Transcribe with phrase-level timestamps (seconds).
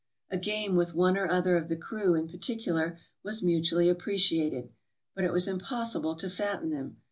[0.31, 4.71] A game with one or other of the crew, in particular, was mutually appreciated;
[5.13, 6.97] but it was impossible to fatten them.